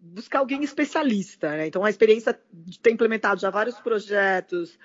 buscar 0.00 0.38
alguém 0.38 0.62
especialista. 0.62 1.50
Né? 1.50 1.66
Então, 1.66 1.84
a 1.84 1.90
experiência 1.90 2.38
de 2.52 2.78
ter 2.78 2.90
implementado 2.90 3.40
já 3.40 3.50
vários 3.50 3.78
projetos 3.80 4.78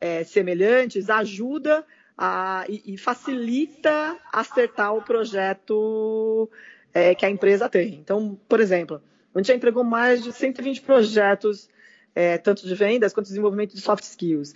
é, 0.00 0.24
semelhantes 0.24 1.10
ajuda 1.10 1.84
a, 2.16 2.64
e, 2.68 2.94
e, 2.94 2.96
facilita 2.96 4.18
acertar 4.32 4.94
o 4.94 5.02
projeto 5.02 6.50
é, 6.92 7.14
que 7.14 7.26
a 7.26 7.30
empresa 7.30 7.68
tem. 7.68 7.94
Então, 7.94 8.38
por 8.48 8.60
exemplo, 8.60 9.02
a 9.34 9.38
gente 9.38 9.48
já 9.48 9.54
entregou 9.54 9.84
mais 9.84 10.22
de 10.22 10.32
120 10.32 10.82
projetos, 10.82 11.68
é, 12.14 12.38
tanto 12.38 12.66
de 12.66 12.74
vendas 12.74 13.12
quanto 13.12 13.26
de 13.26 13.32
desenvolvimento 13.32 13.74
de 13.74 13.80
soft 13.80 14.04
skills. 14.04 14.54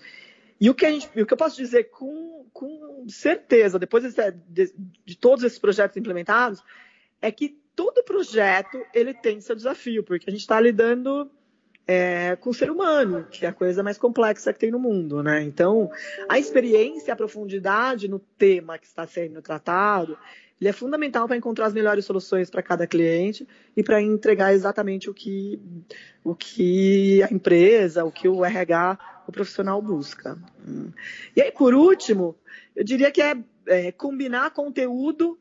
E 0.61 0.71
o 0.71 0.75
que, 0.75 0.91
gente, 0.91 1.21
o 1.21 1.27
que 1.27 1.33
eu 1.33 1.37
posso 1.37 1.57
dizer 1.57 1.85
com, 1.85 2.47
com 2.53 3.07
certeza, 3.09 3.79
depois 3.79 4.03
de, 4.03 4.31
de, 4.49 4.75
de, 5.05 5.17
todos 5.17 5.45
esses 5.45 5.59
projetos 5.59 5.97
implementados, 5.97 6.63
é 7.25 7.33
que 7.33 7.57
todo 7.75 8.05
projeto 8.05 8.79
ele 8.93 9.15
tem 9.15 9.41
seu 9.41 9.57
desafio, 9.57 10.05
porque 10.05 10.29
a 10.29 10.31
gente 10.31 10.43
está 10.43 10.61
lidando 10.61 11.31
é, 11.87 12.37
com 12.37 12.51
o 12.51 12.55
ser 12.55 12.71
humano, 12.71 13.27
que 13.31 13.47
é 13.47 13.49
a 13.49 13.53
coisa 13.53 13.83
mais 13.83 13.97
complexa 13.97 14.53
que 14.53 14.59
tem 14.59 14.71
no 14.71 14.79
mundo, 14.79 15.23
né? 15.23 15.43
Então, 15.43 15.91
a 16.29 16.39
experiência 16.39 17.15
a 17.15 17.17
profundidade 17.17 18.09
no 18.09 18.19
tema 18.19 18.79
que 18.79 18.87
está 18.87 19.07
sendo 19.07 19.41
tratado, 19.41 20.19
ele 20.61 20.69
é 20.69 20.73
fundamental 20.73 21.27
para 21.27 21.37
encontrar 21.37 21.65
as 21.67 21.73
melhores 21.73 22.05
soluções 22.05 22.51
para 22.51 22.63
cada 22.63 22.87
cliente 22.87 23.49
e 23.75 23.83
para 23.83 24.03
entregar 24.03 24.53
exatamente 24.53 25.09
o 25.09 25.15
que, 25.15 25.59
o 26.23 26.35
que 26.35 27.23
a 27.23 27.33
empresa, 27.33 28.05
o 28.05 28.13
que 28.13 28.29
o 28.29 28.45
RH, 28.45 29.25
o 29.27 29.33
profissional 29.33 29.81
busca. 29.81 30.39
E 31.35 31.41
aí, 31.41 31.51
por 31.51 31.75
último, 31.75 32.37
eu 32.77 32.85
diria 32.85 33.11
que 33.11 33.23
é, 33.23 33.35
é 33.67 33.93
combinar 33.93 34.51
conteúdo 34.51 35.39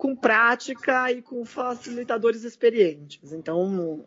com 0.00 0.16
prática 0.16 1.12
e 1.12 1.20
com 1.20 1.44
facilitadores 1.44 2.42
experientes. 2.42 3.34
Então, 3.34 4.02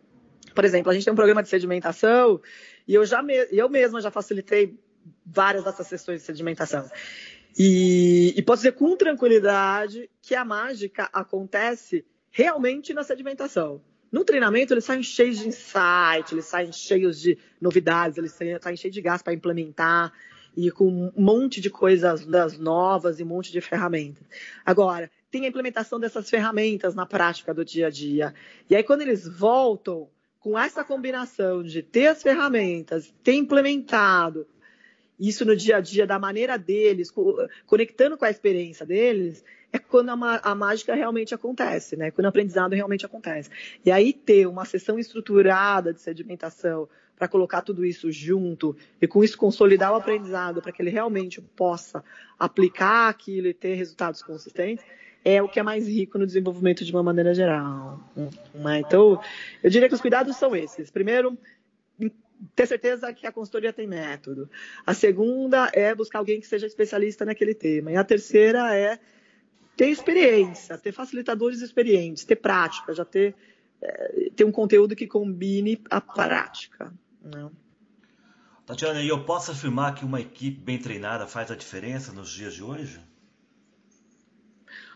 por 0.56 0.66
exemplo, 0.66 0.90
a 0.90 0.94
gente 0.94 1.04
tem 1.04 1.14
um 1.14 1.16
programa 1.16 1.44
de 1.44 1.50
sedimentação 1.50 2.42
e 2.88 2.96
eu, 2.96 3.06
já 3.06 3.22
me, 3.22 3.36
eu 3.52 3.70
mesma 3.70 4.02
já 4.02 4.10
facilitei 4.10 4.76
várias 5.24 5.64
dessas 5.64 5.86
sessões 5.86 6.22
de 6.22 6.26
sedimentação. 6.26 6.90
E, 7.56 8.34
e 8.36 8.42
posso 8.42 8.64
dizer 8.64 8.72
com 8.72 8.98
tranquilidade 8.98 10.10
que 10.20 10.34
a 10.34 10.44
mágica 10.44 11.08
acontece 11.14 12.04
realmente 12.32 12.92
na 12.92 13.04
sedimentação. 13.04 13.80
No 14.12 14.26
treinamento, 14.26 14.74
eles 14.74 14.86
saem 14.86 15.04
cheios 15.04 15.38
de 15.38 15.48
insight, 15.48 16.34
eles 16.34 16.46
saem 16.46 16.72
cheios 16.72 17.22
de 17.22 17.38
novidades, 17.62 18.18
eles 18.18 18.32
saem 18.32 18.76
cheios 18.76 18.96
de 18.96 19.02
gás 19.02 19.22
para 19.22 19.34
implementar 19.34 20.12
e 20.58 20.72
com 20.72 20.88
um 20.88 21.12
monte 21.16 21.62
de 21.62 21.70
coisas 21.70 22.26
novas 22.58 23.20
e 23.20 23.24
um 23.24 23.28
monte 23.28 23.52
de 23.52 23.62
ferramentas. 23.62 24.24
Agora, 24.66 25.10
tem 25.34 25.46
a 25.46 25.50
implementação 25.50 26.00
dessas 26.00 26.30
ferramentas 26.30 26.94
na 26.94 27.08
prática 27.08 27.56
do 27.56 27.66
dia 27.66 27.88
a 27.88 27.90
dia. 27.90 28.36
E 28.70 28.76
aí, 28.76 28.84
quando 28.84 29.02
eles 29.02 29.28
voltam, 29.28 30.08
com 30.40 30.56
essa 30.60 30.84
combinação 30.84 31.64
de 31.64 31.82
ter 31.82 32.06
as 32.06 32.22
ferramentas, 32.22 33.12
ter 33.24 33.34
implementado 33.34 34.46
isso 35.20 35.44
no 35.44 35.56
dia 35.56 35.78
a 35.78 35.82
dia 35.82 36.06
da 36.06 36.20
maneira 36.20 36.56
deles, 36.56 37.12
conectando 37.66 38.16
com 38.16 38.26
a 38.26 38.30
experiência 38.30 38.86
deles, 38.86 39.44
é 39.72 39.80
quando 39.80 40.10
a, 40.10 40.40
a, 40.44 40.54
mágica 40.54 40.94
realmente 40.94 41.34
acontece, 41.34 41.96
né? 41.96 42.12
Quando 42.12 42.26
o 42.26 42.30
aprendizado 42.30 42.74
realmente 42.74 43.04
acontece. 43.04 43.50
E 43.84 43.90
aí 43.90 44.14
ter 44.14 44.46
uma 44.46 44.66
sessão 44.66 45.00
estruturada 45.00 45.92
de 45.92 46.00
sedimentação 46.00 46.88
para 47.18 47.28
colocar 47.28 47.64
tudo 47.64 47.84
isso 47.84 48.12
junto 48.12 48.78
e 49.02 49.08
com 49.08 49.24
isso 49.24 49.36
consolidar 49.36 49.94
o 49.94 49.96
aprendizado 49.96 50.62
para 50.62 50.72
que 50.72 50.80
ele 50.80 50.92
realmente 50.92 51.42
possa 51.42 52.04
aplicar 52.38 53.10
aquilo 53.10 53.48
e 53.48 53.54
ter 53.54 53.74
resultados 53.74 54.22
consistentes, 54.22 54.86
é 55.24 55.42
o 55.42 55.48
que 55.48 55.60
é 55.60 55.64
mais 55.64 55.88
rico 55.88 56.18
no 56.18 56.26
desenvolvimento 56.26 56.84
de 56.84 56.92
uma 56.92 57.04
maneira 57.04 57.34
geral. 57.34 58.00
Então, 58.78 59.22
eu 59.62 59.70
diria 59.70 59.88
que 59.88 59.96
os 59.96 60.02
cuidados 60.02 60.36
são 60.36 60.56
esses. 60.56 60.92
Primeiro, 60.92 61.38
ter 62.56 62.68
certeza 62.68 63.14
que 63.14 63.26
a 63.26 63.32
consultoria 63.32 63.72
tem 63.72 63.88
método. 63.88 64.50
A 64.86 64.94
segunda 64.94 65.70
é 65.74 65.96
buscar 65.96 66.20
alguém 66.20 66.40
que 66.40 66.48
seja 66.48 66.68
especialista 66.68 67.24
naquele 67.24 67.54
tema. 67.54 67.92
E 67.92 67.96
a 67.96 68.04
terceira 68.04 68.76
é 68.76 69.00
ter 69.78 69.88
experiência, 69.88 70.78
ter 70.78 70.92
facilitadores 70.92 71.62
experientes, 71.62 72.26
ter 72.26 72.36
prática, 72.36 72.94
já 72.94 73.06
ter, 73.06 73.36
é, 73.82 74.30
ter 74.36 74.44
um 74.44 74.52
conteúdo 74.52 74.96
que 74.96 75.08
combine 75.08 75.82
a 75.90 76.02
prática. 76.02 76.94
Né? 77.22 77.50
Tatiana, 78.66 79.02
e 79.02 79.08
eu 79.08 79.24
posso 79.24 79.52
afirmar 79.52 79.96
que 79.96 80.06
uma 80.06 80.22
equipe 80.22 80.60
bem 80.60 80.78
treinada 80.78 81.28
faz 81.28 81.50
a 81.50 81.56
diferença 81.56 82.12
nos 82.12 82.30
dias 82.30 82.54
de 82.54 82.64
hoje? 82.64 83.00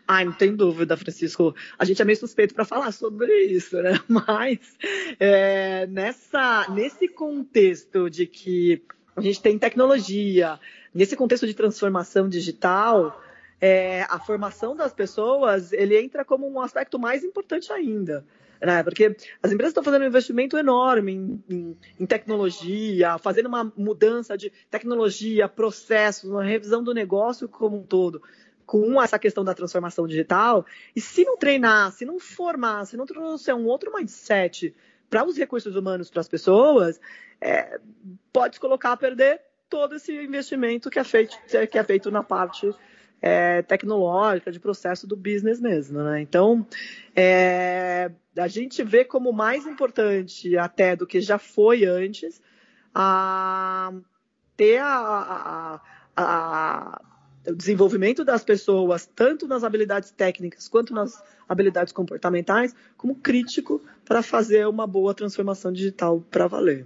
Ai, 0.08 0.24
não 0.24 0.32
tem 0.32 0.56
dúvida, 0.56 0.96
Francisco. 0.96 1.54
A 1.78 1.84
gente 1.84 2.02
é 2.02 2.06
meio 2.06 2.18
suspeito 2.18 2.54
para 2.54 2.64
falar 2.64 2.94
sobre 2.94 3.44
isso, 3.44 3.76
né? 3.82 4.00
Mas 4.08 4.60
é, 5.20 5.86
nessa, 5.88 6.66
nesse 6.70 7.10
contexto 7.10 8.10
de 8.10 8.26
que 8.26 8.82
a 9.18 9.22
gente 9.22 9.42
tem 9.42 9.60
tecnologia, 9.60 10.58
nesse 10.94 11.16
contexto 11.18 11.46
de 11.46 11.54
transformação 11.54 12.30
digital, 12.30 13.22
é, 13.60 14.04
a 14.04 14.18
formação 14.18 14.78
das 14.78 14.94
pessoas 14.94 15.74
ele 15.74 16.00
entra 16.00 16.24
como 16.24 16.50
um 16.50 16.62
aspecto 16.62 16.98
mais 16.98 17.26
importante 17.26 17.74
ainda. 17.74 18.24
Né? 18.62 18.82
Porque 18.84 19.16
as 19.44 19.52
empresas 19.52 19.72
estão 19.72 19.84
fazendo 19.84 20.04
um 20.04 20.08
investimento 20.08 20.58
enorme 20.58 21.12
em, 21.12 21.44
em, 21.50 21.78
em, 22.00 22.06
tecnologia, 22.06 23.18
fazendo 23.18 23.48
uma 23.48 23.72
mudança 23.76 24.38
de 24.38 24.52
tecnologia, 24.72 25.50
processos, 25.50 26.30
uma 26.30 26.44
revisão 26.44 26.82
do 26.82 26.94
negócio 26.94 27.50
como 27.50 27.78
um 27.78 27.84
todo 27.84 28.22
com 28.68 29.02
essa 29.02 29.18
questão 29.18 29.46
da 29.46 29.54
transformação 29.54 30.06
digital, 30.06 30.66
e 30.94 31.00
se 31.00 31.24
não 31.24 31.38
treinar, 31.38 31.94
se 31.94 32.06
não 32.06 32.20
formar, 32.20 32.86
se 32.86 32.98
não 32.98 33.06
trouxer 33.06 33.56
um 33.56 33.66
outro 33.66 33.94
mindset 33.96 34.76
para 35.10 35.24
os 35.24 35.38
recursos 35.38 35.74
humanos 35.78 36.10
para 36.10 36.20
as 36.20 36.28
pessoas, 36.28 37.00
é, 37.40 37.80
pode 38.34 38.60
colocar 38.60 38.92
a 38.92 38.98
perder 38.98 39.40
todo 39.70 39.96
esse 39.96 40.14
investimento 40.14 40.90
que 40.90 41.00
é 41.00 41.04
feito, 41.06 41.38
que 41.48 41.78
é 41.78 41.84
feito 41.84 42.12
na 42.12 42.22
parte 42.22 42.70
é, 43.22 43.62
tecnológica, 43.62 44.52
de 44.52 44.60
processo 44.60 45.08
do 45.08 45.16
business 45.16 45.62
mesmo. 45.62 46.04
Né? 46.04 46.22
Então, 46.22 46.68
é, 47.16 48.12
a 48.38 48.48
gente 48.50 48.84
vê 48.84 49.06
como 49.06 49.32
mais 49.32 49.66
importante 49.66 50.58
até 50.58 50.94
do 50.94 51.08
que 51.08 51.22
já 51.22 51.38
foi 51.38 51.86
antes 51.86 52.42
a 52.94 53.94
ter 54.58 54.80
a, 54.80 54.88
a, 54.88 55.82
a 56.18 57.07
o 57.48 57.56
desenvolvimento 57.56 58.26
das 58.26 58.44
pessoas, 58.44 59.06
tanto 59.06 59.48
nas 59.48 59.64
habilidades 59.64 60.12
técnicas 60.12 60.68
quanto 60.68 60.94
nas 60.94 61.22
habilidades 61.48 61.94
comportamentais, 61.94 62.76
como 62.98 63.16
crítico 63.16 63.82
para 64.06 64.22
fazer 64.22 64.68
uma 64.68 64.86
boa 64.86 65.14
transformação 65.14 65.72
digital 65.72 66.22
para 66.30 66.48
valer. 66.48 66.86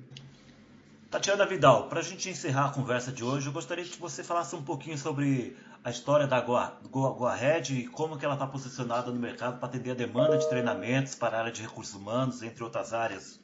Tatiana 1.09 1.45
Vidal, 1.45 1.89
para 1.89 1.99
a 1.99 2.03
gente 2.03 2.29
encerrar 2.29 2.67
a 2.67 2.69
conversa 2.69 3.11
de 3.11 3.23
hoje, 3.23 3.47
eu 3.47 3.51
gostaria 3.51 3.83
que 3.83 3.99
você 3.99 4.23
falasse 4.23 4.55
um 4.55 4.63
pouquinho 4.63 4.97
sobre 4.97 5.57
a 5.83 5.89
história 5.89 6.25
da 6.25 6.39
Goa, 6.39 6.77
Goa, 6.89 7.13
Goa 7.13 7.35
Red 7.35 7.63
e 7.71 7.87
como 7.87 8.17
que 8.17 8.23
ela 8.23 8.35
está 8.35 8.47
posicionada 8.47 9.11
no 9.11 9.19
mercado 9.19 9.59
para 9.59 9.67
atender 9.67 9.91
a 9.91 9.95
demanda 9.95 10.37
de 10.37 10.47
treinamentos 10.47 11.15
para 11.15 11.35
a 11.37 11.39
área 11.41 11.51
de 11.51 11.61
recursos 11.63 11.95
humanos, 11.95 12.41
entre 12.43 12.63
outras 12.63 12.93
áreas. 12.93 13.41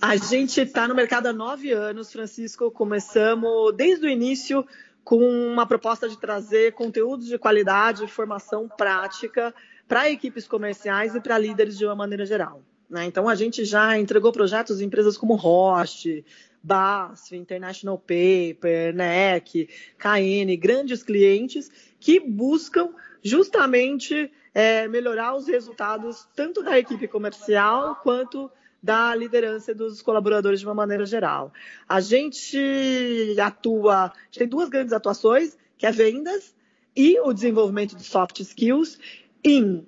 A 0.00 0.16
gente 0.16 0.60
está 0.60 0.86
no 0.88 0.94
mercado 0.94 1.28
há 1.28 1.32
nove 1.32 1.72
anos, 1.72 2.12
Francisco. 2.12 2.70
Começamos 2.70 3.74
desde 3.74 4.04
o 4.04 4.10
início 4.10 4.66
com 5.04 5.18
uma 5.18 5.66
proposta 5.66 6.08
de 6.08 6.18
trazer 6.18 6.72
conteúdos 6.72 7.26
de 7.26 7.38
qualidade, 7.38 8.06
formação 8.06 8.68
prática 8.68 9.54
para 9.88 10.10
equipes 10.10 10.46
comerciais 10.46 11.14
e 11.14 11.20
para 11.20 11.38
líderes 11.38 11.76
de 11.76 11.84
uma 11.84 11.94
maneira 11.94 12.24
geral. 12.24 12.62
Né? 12.88 13.04
Então, 13.06 13.28
a 13.28 13.34
gente 13.34 13.64
já 13.64 13.98
entregou 13.98 14.32
projetos 14.32 14.80
em 14.80 14.84
empresas 14.84 15.16
como 15.16 15.34
Roche, 15.34 16.24
BASF, 16.62 17.36
International 17.36 17.98
Paper, 17.98 18.94
NEC, 18.94 19.68
KN, 19.98 20.56
grandes 20.58 21.02
clientes 21.02 21.70
que 21.98 22.20
buscam 22.20 22.90
justamente 23.22 24.30
é, 24.54 24.86
melhorar 24.88 25.34
os 25.34 25.46
resultados 25.46 26.28
tanto 26.36 26.62
da 26.62 26.78
equipe 26.78 27.08
comercial 27.08 27.96
quanto 27.96 28.50
da 28.82 29.14
liderança 29.14 29.74
dos 29.74 30.02
colaboradores 30.02 30.60
de 30.60 30.66
uma 30.66 30.74
maneira 30.74 31.06
geral. 31.06 31.52
A 31.88 32.00
gente 32.00 33.36
atua, 33.40 34.06
a 34.06 34.12
gente 34.26 34.38
tem 34.38 34.48
duas 34.48 34.68
grandes 34.68 34.92
atuações, 34.92 35.56
que 35.78 35.86
é 35.86 35.92
vendas 35.92 36.54
e 36.96 37.18
o 37.20 37.32
desenvolvimento 37.32 37.96
de 37.96 38.02
soft 38.02 38.40
skills 38.40 38.98
em 39.44 39.86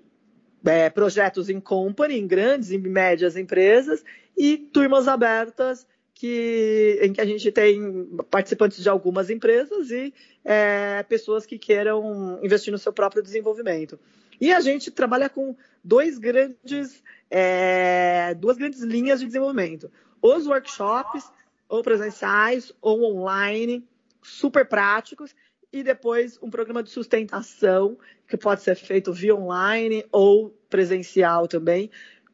é, 0.64 0.88
projetos 0.88 1.48
em 1.50 1.60
company, 1.60 2.18
em 2.18 2.26
grandes 2.26 2.70
e 2.70 2.78
médias 2.78 3.36
empresas, 3.36 4.04
e 4.36 4.56
turmas 4.56 5.06
abertas 5.06 5.86
que, 6.14 6.98
em 7.02 7.12
que 7.12 7.20
a 7.20 7.26
gente 7.26 7.50
tem 7.50 8.08
participantes 8.30 8.82
de 8.82 8.88
algumas 8.88 9.28
empresas 9.28 9.90
e 9.90 10.14
é, 10.44 11.02
pessoas 11.02 11.44
que 11.44 11.58
queiram 11.58 12.38
investir 12.42 12.72
no 12.72 12.78
seu 12.78 12.92
próprio 12.92 13.22
desenvolvimento. 13.22 13.98
E 14.40 14.52
a 14.52 14.60
gente 14.60 14.90
trabalha 14.90 15.28
com 15.28 15.56
dois 15.82 16.18
grandes 16.18 17.02
é, 17.30 18.34
duas 18.34 18.56
grandes 18.56 18.80
linhas 18.82 19.20
de 19.20 19.26
desenvolvimento. 19.26 19.90
Os 20.22 20.46
workshops, 20.46 21.24
ou 21.68 21.82
presenciais, 21.82 22.72
ou 22.80 23.02
online, 23.02 23.84
super 24.22 24.66
práticos, 24.66 25.34
e 25.72 25.82
depois 25.82 26.38
um 26.40 26.48
programa 26.48 26.82
de 26.82 26.90
sustentação, 26.90 27.98
que 28.28 28.36
pode 28.36 28.62
ser 28.62 28.76
feito 28.76 29.12
via 29.12 29.34
online 29.34 30.04
ou 30.12 30.50
presencial 30.70 31.48
também, 31.48 31.90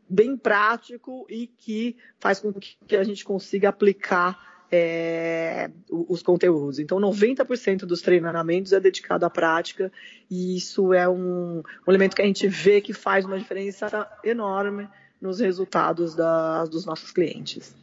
bem 0.09 0.37
prático 0.37 1.27
e 1.31 1.47
que 1.47 1.97
faz 2.19 2.41
com 2.41 2.53
que 2.53 2.97
a 2.97 3.03
gente 3.03 3.25
consiga 3.25 3.71
aplicar 3.71 4.50
é, 4.71 5.71
os 5.91 6.23
conteúdos. 6.23 6.79
Então, 6.79 6.99
90% 6.99 7.81
dos 7.81 8.01
treinamentos 8.01 8.73
é 8.73 8.81
dedicado 8.81 9.27
à 9.27 9.31
prática 9.31 9.91
e 10.31 10.57
isso 10.57 10.93
é 10.95 11.09
um, 11.09 11.59
um, 11.59 11.63
elemento 11.91 12.15
que 12.15 12.23
a 12.23 12.27
gente 12.27 12.47
vê 12.47 12.81
que 12.81 12.93
faz 12.93 13.25
uma 13.25 13.39
diferença 13.39 14.09
enorme 14.23 14.89
nos 15.21 15.41
resultados 15.41 16.15
da, 16.15 16.65
dos 16.65 16.87
nossos 16.87 17.11
clientes. 17.11 17.75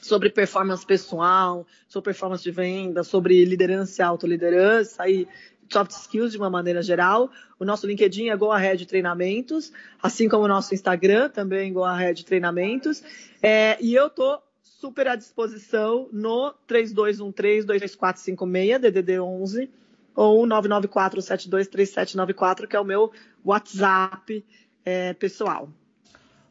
sobre 0.01 0.31
performance 0.31 0.87
pessoal, 0.87 1.67
sobre 1.87 2.13
performance 2.13 2.43
de 2.43 2.51
venda, 2.51 3.05
sobre 3.05 3.45
liderança 3.45 4.03
e 4.03 4.05
autoliderança 4.05 5.09
e 5.09 5.29
soft 5.71 5.93
skills 5.93 6.33
de 6.33 6.39
uma 6.39 6.51
maneira 6.51 6.83
geral. 6.83 7.31
O 7.59 7.65
nosso 7.65 7.87
LinkedIn 7.87 8.29
é 8.29 8.37
GoAhead 8.37 8.85
Treinamentos, 8.87 9.73
assim 10.03 10.29
como 10.29 10.45
o 10.45 10.49
nosso 10.49 10.75
Instagram 10.75 11.29
também 11.29 11.73
GoAhead 11.73 12.25
Treinamentos. 12.25 13.05
É, 13.43 13.77
e 13.81 13.95
eu 13.95 14.11
tô 14.11 14.41
super 14.63 15.09
à 15.09 15.17
disposição 15.17 16.09
no 16.13 16.55
3213-22456, 16.69 18.79
DDD 18.79 19.19
11, 19.21 19.71
ou 20.15 20.47
994-723794, 20.47 22.67
que 22.67 22.77
é 22.77 22.81
o 22.81 22.85
meu 22.85 23.11
WhatsApp 23.45 24.45
é, 24.85 25.15
pessoal. 25.15 25.71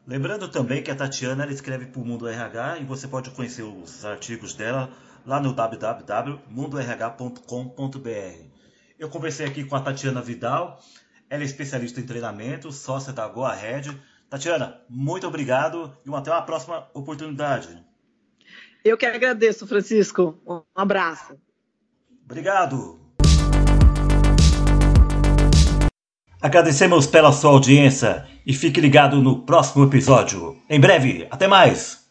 Lembrando 0.06 0.48
também 0.48 0.82
que 0.82 0.90
a 0.90 0.94
Tatiana 0.94 1.46
escreve 1.52 1.84
para 1.86 2.00
o 2.00 2.04
Mundo 2.04 2.26
RH 2.26 2.78
e 2.78 2.84
você 2.84 3.06
pode 3.06 3.30
conhecer 3.30 3.62
os 3.62 4.06
artigos 4.06 4.54
dela 4.54 4.90
lá 5.26 5.38
no 5.38 5.52
www.mundorh.com.br. 5.52 8.48
Eu 8.98 9.08
conversei 9.08 9.46
aqui 9.46 9.62
com 9.62 9.76
a 9.76 9.80
Tatiana 9.80 10.20
Vidal, 10.20 10.80
ela 11.30 11.42
é 11.42 11.46
especialista 11.46 12.00
em 12.00 12.06
treinamento, 12.06 12.72
sócia 12.72 13.12
da 13.12 13.28
GoAhead. 13.28 13.96
Tatiana, 14.28 14.80
muito 14.88 15.26
obrigado 15.26 15.96
e 16.04 16.12
até 16.12 16.32
uma 16.32 16.42
próxima 16.42 16.88
oportunidade. 16.92 17.80
Eu 18.84 18.98
que 18.98 19.06
agradeço, 19.06 19.66
Francisco. 19.68 20.36
Um 20.44 20.62
abraço. 20.74 21.38
Obrigado. 22.24 22.98
Agradecemos 26.42 27.06
pela 27.06 27.30
sua 27.30 27.52
audiência 27.52 28.26
e 28.44 28.52
fique 28.52 28.80
ligado 28.80 29.22
no 29.22 29.44
próximo 29.44 29.84
episódio. 29.84 30.56
Em 30.68 30.80
breve, 30.80 31.26
até 31.30 31.46
mais! 31.46 32.07